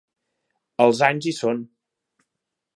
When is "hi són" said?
1.29-1.63